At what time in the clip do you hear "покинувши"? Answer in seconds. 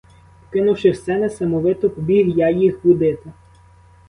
0.41-0.91